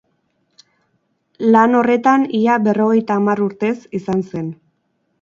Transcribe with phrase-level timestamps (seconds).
[1.57, 4.55] Lan horretan ia berrogeita hamar urtez izan zen.